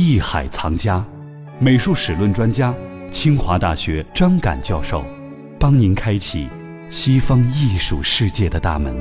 [0.00, 1.04] 艺海藏家，
[1.58, 2.72] 美术史论专家，
[3.10, 5.04] 清华大学张敢教授，
[5.58, 6.48] 帮您开启
[6.88, 8.94] 西方艺术世界的大门。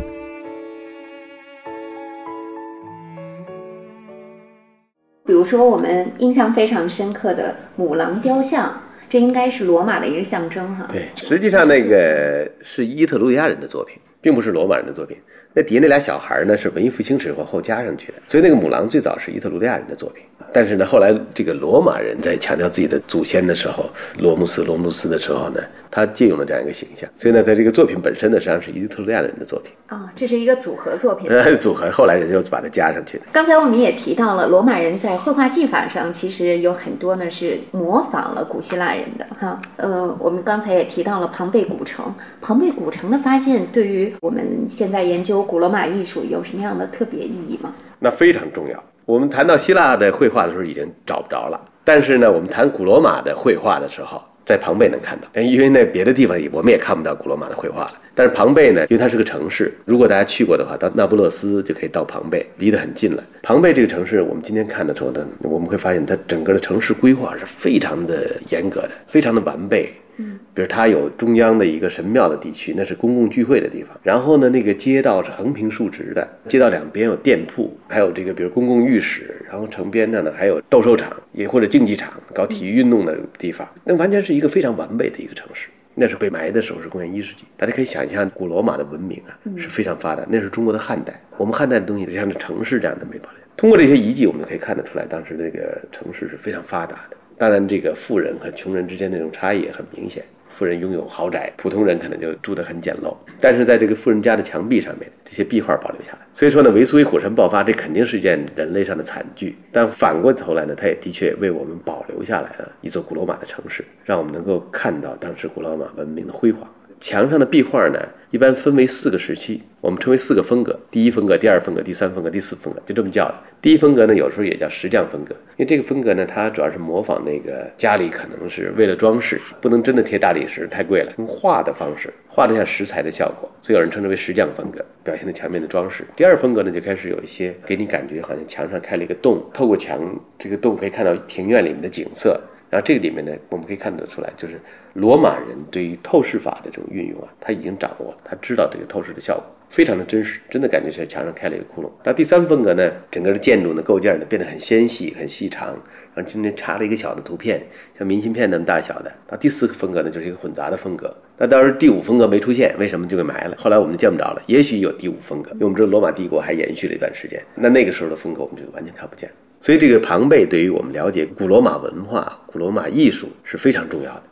[5.23, 8.75] 比如说，我们印象非常深刻的母狼雕像，
[9.07, 10.87] 这应该是罗马的一个象征哈。
[10.91, 15.15] 对，实际上那个是伊特鲁里亚人的作品，并不是罗马人的作品。
[15.57, 20.23] 那底下那俩小孩呢，是文艺复兴时候后加上去的，所以那个母狼最早是伊特鲁利亚人的作品。
[20.53, 23.89] 但是呢，后来这个罗马人在强调自己的祖先的时候，
[24.19, 27.09] 罗姆斯、罗姆斯的时候呢，他借用了这样一个形象。
[27.15, 29.73] 所以呢，他这个作品本身呢，实际上是伊特鲁利亚人的作品。
[29.87, 31.29] 啊，这是一个组合作品。
[31.59, 33.25] 组合，后来人就把它加上去的。
[33.31, 39.59] 刚才我们也提到了，罗马人在绘画技法上其实有很多呢是模仿了古希腊人的哈。
[39.77, 47.73] 呃，我们刚才也提到了庞贝古城，庞贝古城的发现对于我们现在研究古罗马艺术有什么样的特别意义吗？
[47.97, 48.83] 那非常重要。
[49.05, 51.59] 我们谈到希腊的绘画的时候，已经找不着了。
[51.85, 55.41] 但是呢，我们谈古罗马的绘画的时候，在庞贝能看到。
[55.41, 57.93] 因为那别的地方我们也看不到古罗马的绘画了。
[58.13, 63.23] 但是庞贝呢，因为它是个城市，如果大家去过的话，到那不勒斯就可以到庞贝，离得很近了。
[63.41, 69.93] 庞贝这个城市，我们今天看的时候呢，我们会发现它整个的城市规划是非常的严格的，非常的完备。
[70.17, 73.97] 嗯，比如它有中央的一个神庙的地区，那是公共聚会的地方。
[74.03, 79.33] 然后呢，那个街道是横平竖直的，街道两边有店铺，还有这个比如公共浴室。
[79.49, 83.67] 然后城边上呢还有斗兽场，也或者竞技场，搞体育运动的地方。
[83.83, 85.69] 那完全是一个非常完美的一个城市。
[85.99, 90.23] 那是被埋的时候是公元一世纪，大家可以想象古罗马的文明啊是非常发达。
[90.29, 93.39] 那是中国的汉代，我们汉代的东西就像这城市这样的美保留。
[93.55, 97.16] 通过这些遗迹，我们可以看得出来，当时这个城市是非常发达的。
[97.37, 100.23] 当然，这个富人和穷人之间那种差异也很明显。
[100.49, 103.15] 富人拥有豪宅，普通人可能就住得很简陋。
[103.39, 106.19] 但是在这个富人家的墙壁上面，这些壁画保留下来。
[106.33, 109.55] 所以说呢，维苏威火山爆发，这肯定是一件人类上的惨剧。
[109.71, 116.67] 但反过头来呢，它也的确为我们保留下来了一座古罗马的城市，让我们能够看到当时古罗马文明的辉煌。
[116.99, 117.99] 墙上的壁画呢，
[118.31, 123.35] 一般分为四个时期，我们称为四个风格：第一风格、第二风格、第三风格、第四风格，就这么叫的。
[123.61, 136.03] 第一风格呢，有时候也叫石匠风格，因为这个风格呢，它主要是模仿那个家里可能是为了装饰，不能真的贴大理石，太贵了，用画的方式画的像石材的效果，所以有人称之为石匠风格，表现的墙面的装饰。
[136.15, 139.99] 第二风格呢，就开始有一些给你感觉好像墙上开了一个洞，透过墙
[140.37, 142.39] 这个洞可以看到庭院里面的景色。
[142.69, 144.59] 然后这个里面呢，我们可以看得出来，就是
[144.93, 151.89] 罗马人对于透视法的这种运用啊，他已经掌握了，他知道这个透视的效果非常的真实，真的感觉是墙上开了一个窟窿。
[152.03, 155.67] 到第三风格呢，整个的建筑的构件呢变得很纤细、很细长，
[156.13, 157.61] 然后中间插了一个小的图片，
[157.97, 159.11] 像明信片那么大小的。
[159.27, 161.15] 到第四个风格呢，就是一个混杂的风格。
[161.37, 163.55] 那当时第五风格没出现，为什么就给埋了？
[163.57, 164.41] 后来我们就见不着了。
[164.47, 167.41] 也许有第五风格，因为我们知道罗马帝国还延续了一段时间。
[167.55, 169.29] 那那个时候的风格我们就完全看不见。
[169.59, 174.23] 所以，这个庞贝对于我们了解古罗马文化、古罗马艺术是非常重要的。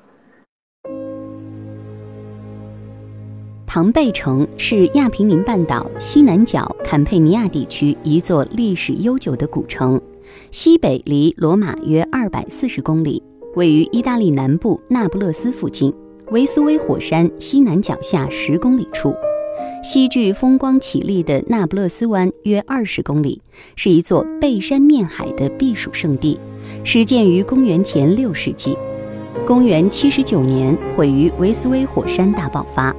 [3.66, 10.00] 庞贝城是亚平宁半岛西南角坎佩尼亚地区一座历史悠久的古城，
[10.52, 13.22] 西北离罗马约二百四十公里，
[13.56, 15.94] 位于意大利南部那不勒斯附近，
[16.31, 19.14] 维苏威火山西南脚下十公里处。
[19.85, 23.40] 西距风光绮丽的那不勒斯湾约二十公里，
[23.75, 26.40] 是一座背山面海的避暑胜地，
[26.84, 28.75] 始建于公元前六世纪。
[29.46, 32.96] 公元七十九年毁于维苏威火山大爆发，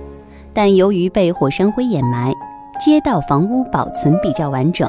[0.54, 2.32] 但由于被火山灰掩埋，
[2.84, 4.88] 街道房屋保存比较完整。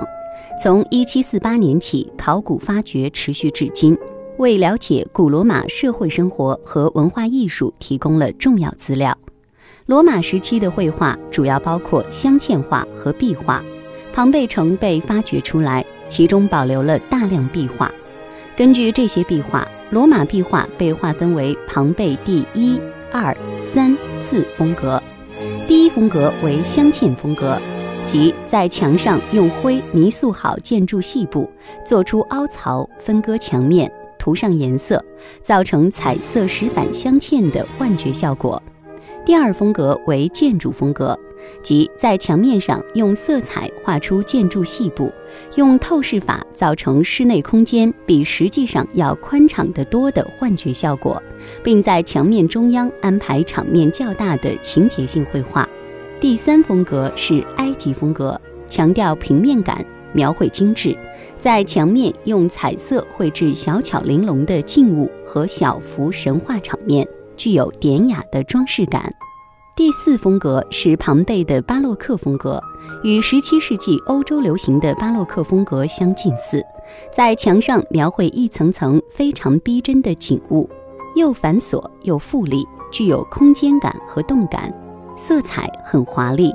[0.62, 3.98] 从一七四八年起，考古发掘持续至今，
[4.38, 9.18] 为了解古罗马社会生活和文化艺术提供了重要资料。
[9.88, 13.64] 罗马时期的绘画主要包括镶嵌画和壁画。
[14.14, 17.90] 庞贝城被发掘出来，其中保留了大量壁画。
[18.58, 22.78] 根据这些壁画，罗马壁画被划分为庞贝第一、
[23.14, 25.02] 二、三、四风格。
[25.66, 27.58] 第一风格为镶嵌风格，
[28.06, 31.50] 即在墙上用灰泥塑好建筑细部，
[31.86, 33.90] 做出凹槽，分割墙面，
[34.20, 35.02] 涂上颜色，
[35.42, 38.62] 造成彩色石板镶嵌的幻觉效果。
[39.28, 41.20] 第二风格为建筑风格，
[41.62, 45.12] 即在墙面上用色彩画出建筑细部，
[45.56, 51.22] 用透视法造成室内空间比实际上要宽敞得多的幻觉效果，
[51.62, 55.68] 并在墙面中央安排场面较大的情节性绘画。
[56.22, 58.40] 第三风格是埃及风格，
[58.70, 60.98] 强调平面感，描绘精致，
[61.38, 67.06] 在墙面用彩色绘制小巧玲珑的静物和小幅神话场面。
[67.38, 69.14] 具有典雅的装饰感。
[69.76, 72.60] 第四风格是庞贝的巴洛克风格，
[73.04, 76.66] 与17世纪欧洲流行的巴洛克风格相近似，
[77.12, 80.68] 在墙上描绘一层层非常逼真的景物，
[81.16, 84.74] 又繁琐又富丽，具有空间感和动感，
[85.16, 86.52] 色彩很华丽。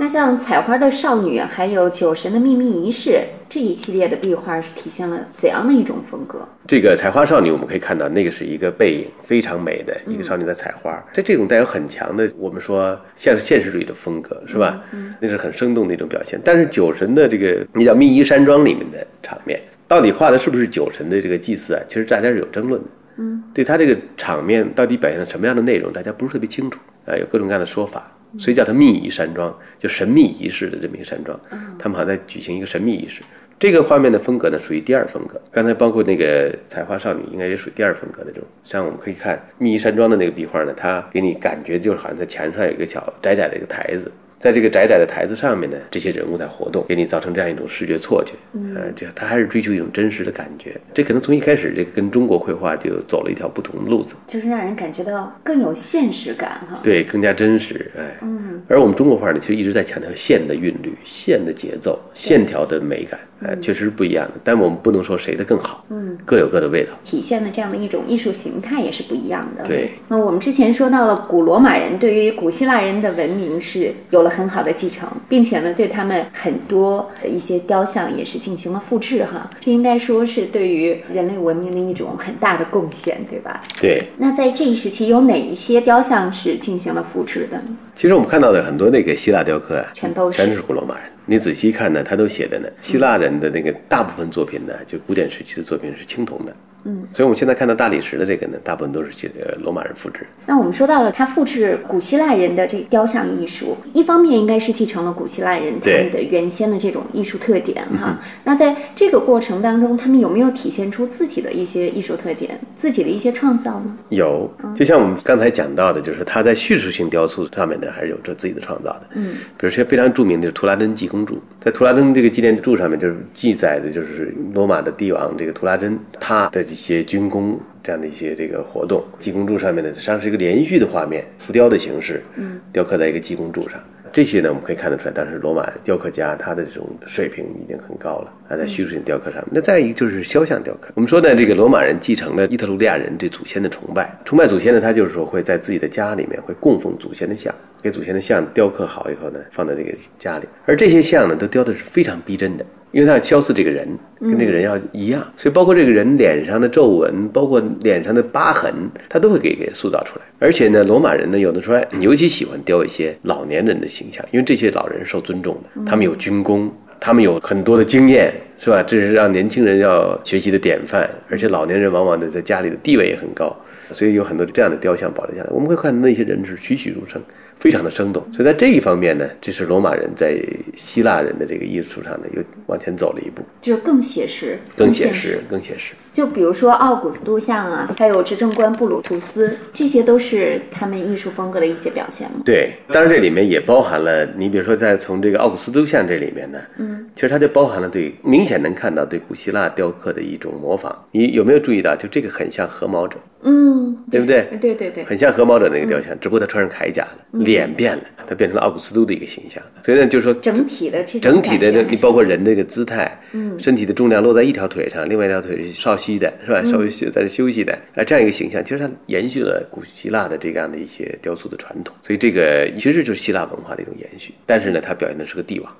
[0.00, 3.20] 那像采花的少女，还有酒神的秘密仪式
[3.50, 6.38] 这一系列的壁画，是体现了怎样的一种风格？
[6.66, 10.90] 这个采花少女，我们可以看到，那个是一个背影，非常美的一个少女在采花。
[11.12, 14.82] 在这种带有很强的，我们说像是现实主义的风格，是吧？
[14.92, 16.40] 嗯，那是很生动的一种表现。
[16.42, 21.82] 但是酒神的这个，你叫密衣山庄里面的场面，到底画的是不是酒神的这个祭祀啊？
[21.86, 22.88] 其实大家是有争论的。
[23.18, 28.10] 嗯，对他这个场面到底表现了什么样的内容，大家不是特别清楚啊，有各种各样的说法。
[28.38, 31.38] 所以叫它秘仪山庄，就神秘仪式的这么一个山庄。
[31.78, 33.22] 他们好像在举行一个神秘仪式。
[33.58, 35.38] 这个画面的风格呢，属于第二风格。
[35.50, 38.48] 刚才包括那个采花少女，应该也属于第二风格的这种。
[38.64, 44.10] 像我们可以看密仪山庄的那个壁画呢，它给你感觉就是好像在墙上有一个小窄窄的一个台子。
[44.40, 48.32] 在这个窄窄的台子上面呢，这些人物在活动，给你造成这样一种视觉错觉。
[48.54, 50.74] 嗯，就他还是追求一种真实的感觉。
[50.94, 56.80] 这可能从一开始，这个跟中国绘画就走了一条不同的路子，就是让人感觉到更有现实感哈。
[56.82, 57.90] 对，更加真实。
[57.98, 58.62] 哎，嗯。
[58.66, 63.20] 而我们中国画呢，其实一直在强调线的韵律、线的节奏、线条的美感。
[63.42, 64.34] 哎，确实是不一样的。
[64.42, 65.84] 但我们不能说谁的更好。
[65.90, 66.92] 嗯，各有各的味道。
[67.04, 69.64] 体现的这样的一种艺术形态也是不一样的。
[69.64, 69.90] 对。
[70.08, 75.06] 那我们之前说到了古罗马人对于古希腊人的文明是有了很好的继承。
[75.28, 83.62] 并且呢，对他们很多的一些雕像也是进行了复制哈，这应该说是对于人类文明的一种很大的贡献，对吧？
[83.80, 84.02] 对。
[84.16, 87.76] 那在这一时期，有哪一些雕像是进行了复制的呢？
[87.94, 91.04] 其实我们看到的很多那个希腊雕刻啊，全都是全是古罗马人。
[91.26, 96.54] 你仔细看呢，他都写的呢，希腊人的那个大部分作品呢，就古典时期的作品是青铜的。
[96.84, 100.26] 嗯，所以我们现在看到大理石的这个呢，大部分都是呃罗马人复制。
[100.46, 108.18] 那我们说到了他复制古希腊人的这雕像艺术，一方面应该是继承了古希腊人他们的原先的这种艺术特点哈。
[108.44, 113.96] 那在这个过程当中，他们有没有体现出自己的一些艺术特点，自己的一些创造呢？
[114.08, 119.02] 有，就像我们刚才讲到的，就是他在叙述性雕塑上面呢，还是有着自己的创造的。
[119.16, 126.64] 嗯，比如说非常著名的图拉真济公柱，在图拉真这个纪念柱上面，就是记载的就是罗马的帝王这个图拉真他的。
[126.72, 133.80] 一些军工这样的一些这个活动，济公柱上面呢，实际上是一个连续的画面，浮雕的形式，嗯，雕刻在一个济公柱上。
[134.12, 139.46] 这些呢，我们可以看得出来，当时罗马雕刻家他的这种水平已经很高了，啊在叙述性雕刻上面。
[139.52, 140.88] 那再一个就是肖像雕刻。
[140.94, 150.48] 我们说呢，这个罗马人继承了伊特鲁利亚人对祖先的崇拜，崇拜祖先呢，他就是说会在自己的家里面会供奉祖先的像，给祖先的像雕刻好以后呢，放在这个家里。
[150.66, 152.66] 而这些像呢，都雕的是非常逼真的。
[152.92, 153.88] 因为他要肖似这个人，
[154.20, 158.72] 跟这个人要一样，所以包括这个人脸上的皱纹，包括脸上的疤痕，
[159.08, 160.24] 他都会给给塑造出来。
[160.38, 168.82] 而且呢，罗马人呢，有的时候尤其喜欢雕一些老年人的形象，因为这些老人受尊重的，他们有军功，他们有很多的经验，是吧？
[168.82, 171.08] 这是让年轻人要学习的典范。
[171.28, 173.54] 而且老年人往往呢，在家里的地位也很高，
[173.90, 175.50] 所以有很多这样的雕像保留下来。
[175.50, 177.22] 我们会看到那些人是栩栩如生。
[177.60, 180.34] 非常的生动，所以在这一方面呢，这是罗马人在
[180.74, 185.92] 希腊人的这个艺术上呢，又往前走了一步，就是更写实，更写实，更写实。
[186.10, 192.40] 就比如说奥古斯都像啊，还有执政官布鲁图斯，这些都是他们艺术风格的一些表现嘛？
[192.46, 196.89] 对，当然这里面也包含了，你比如说在从这个奥古斯都像这里面呢，嗯，
[197.20, 200.90] 其实它就包含了对明显能看到对古希腊雕刻的一种模仿。
[201.12, 203.18] 你有没有注意到，就这个很像合毛者？
[203.42, 204.48] 嗯，对不对？
[204.58, 209.62] 对对对，很像合毛者那个雕像，只不过他穿上铠甲了，脸变了，他变成了奥古斯都的一个形象。
[209.84, 216.64] 所以呢，就是说整体的这整体的你包括人这个姿态，嗯，身体的重量落在一条腿上，另外一条腿是稍息的，是吧？
[216.64, 221.94] 稍微休在这休息的，啊，这样一个形象，其实它延续了古希腊的这样的一些雕塑的传统。
[222.00, 225.70] 所以这个其实就是希腊文化的一种延续，但是呢，它表现的是个帝王。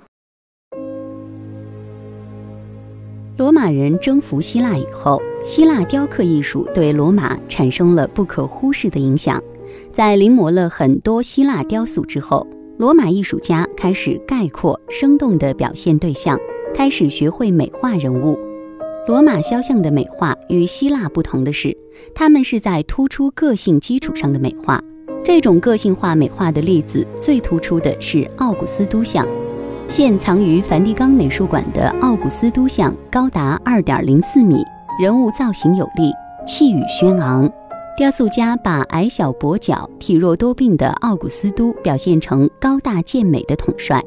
[3.41, 9.43] 罗马人征服希腊以后，希腊雕刻艺术对罗马产生了不可忽视的影响。
[9.91, 16.39] 在临摹了很多希腊雕塑之后，罗马艺术家开始概括、生动地表现对象，
[16.75, 18.39] 开始学会美化人物。
[19.09, 21.75] 罗马肖像的美化与希腊不同的是，
[22.15, 24.79] 他们是在突出个性基础上的美化。
[25.25, 29.27] 这种个性化美化的例子最突出的是奥古斯都像。
[29.91, 34.65] 现藏于梵蒂冈美术馆的奥古斯都像高达二点零四米，
[35.03, 36.13] 人物造型有力，
[36.47, 37.51] 气宇轩昂。
[37.97, 44.01] 雕塑家把矮小跛脚、体弱多病的奥古斯都表现成高大健美的统帅，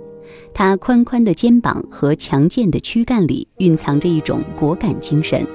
[0.54, 5.46] 他宽宽的肩膀和强健的躯干里蕴藏着一种果敢精神。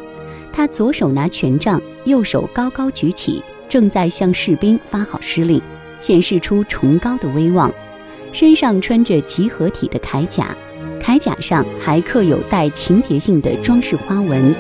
[0.53, 5.59] 他左手拿权杖，右手高高举起，正在向士兵发号施令，
[6.01, 7.73] 显示出崇高的威望。
[8.33, 10.57] 身上穿着集合体的铠甲，
[11.01, 14.55] 铠甲上还刻有带情节性的装饰花纹。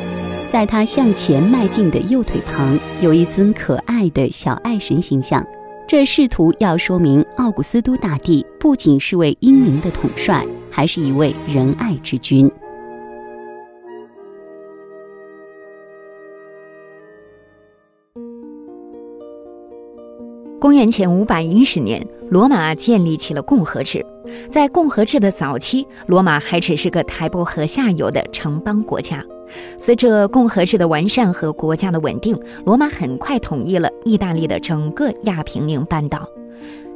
[0.51, 5.47] 在他向前迈进的右腿旁，有一尊可爱的小爱神形象。
[5.87, 12.51] 这试图要说明，奥古斯都大帝不仅是位英明的统帅，还是一位仁爱之君。
[20.61, 24.05] 公元前五百一十年，罗马建立起了共和制。
[24.51, 29.25] 在共和制的早期，罗马还只是个台伯河下游的城邦国家。
[29.79, 36.29] 随着共和制的完善和国家的稳定，罗马很快统一了意大利的整个亚平宁半岛。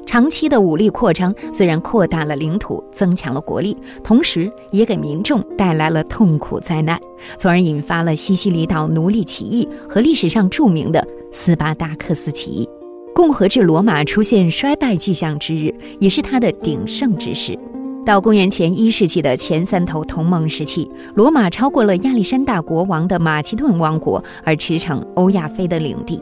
[0.04, 7.00] 长期的武力扩张虽然扩大了领土，增强了国力，同时也给民众带来了痛苦灾难，
[7.38, 12.68] 从而引发了西西里岛奴隶起义和历史上著名的斯巴达克斯起义。
[13.14, 17.58] 共和制罗马出现衰败迹象之日，也是它的鼎盛之时。
[18.04, 26.20] 到公元前一世纪的前三头同盟时期，罗马超过了亚历山大国王的马其顿王国，而驰骋欧亚非的领地。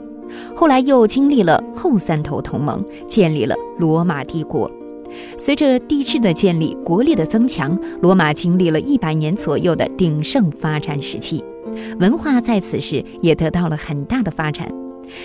[0.54, 4.70] 后来又经历了后三头同盟，建立了罗马帝国。
[5.38, 11.42] 随着帝制的建立，国力的增强，罗马经历了一百年左右的鼎盛发展时期，
[11.99, 14.70] 文化在此时也得到了很大的发展。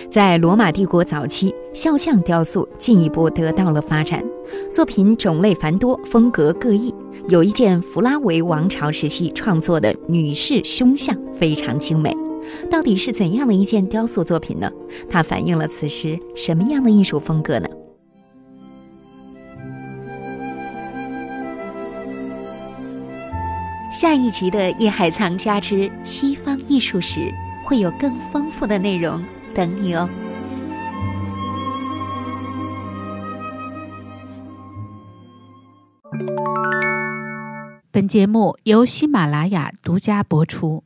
[0.09, 4.23] 在罗马帝国早期，肖像雕塑进一步得到了发展，
[4.71, 6.93] 作品种类繁多，风格各异。
[7.27, 12.15] 有一件弗拉维王朝时期创作的女士胸像，非常精美。
[12.69, 14.71] 到底是怎样的一件雕塑作品呢？
[15.09, 17.67] 它反映了此时什么样的艺术风格呢？
[23.91, 27.21] 下一集的《夜海藏家之西方艺术史》
[27.65, 29.23] 会有更丰富的内容。
[29.55, 30.09] 等你哦。
[37.89, 40.83] 本节目由喜马拉雅独家播出。